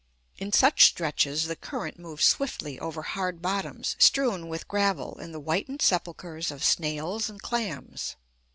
In 0.39 0.51
such 0.51 0.85
stretches, 0.85 1.43
the 1.45 1.55
current 1.55 1.99
moves 1.99 2.25
swiftly 2.25 2.79
over 2.79 3.03
hard 3.03 3.39
bottoms 3.39 3.95
strewn 3.99 4.47
with 4.47 4.67
gravel 4.67 5.15
and 5.19 5.31
the 5.31 5.39
whitened 5.39 5.83
sepulchres 5.83 6.49
of 6.49 6.63
snails 6.63 7.29
and 7.29 7.39
clams. 7.39 8.15